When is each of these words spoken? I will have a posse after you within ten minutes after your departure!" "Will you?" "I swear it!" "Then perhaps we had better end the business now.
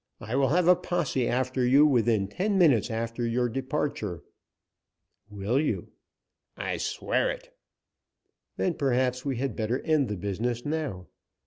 I 0.19 0.35
will 0.35 0.47
have 0.47 0.67
a 0.67 0.75
posse 0.75 1.27
after 1.27 1.63
you 1.63 1.85
within 1.85 2.27
ten 2.27 2.57
minutes 2.57 2.89
after 2.89 3.23
your 3.23 3.47
departure!" 3.47 4.23
"Will 5.29 5.59
you?" 5.61 5.89
"I 6.57 6.77
swear 6.77 7.29
it!" 7.29 7.55
"Then 8.57 8.73
perhaps 8.73 9.23
we 9.25 9.37
had 9.37 9.55
better 9.55 9.77
end 9.81 10.07
the 10.07 10.17
business 10.17 10.65
now. 10.65 11.05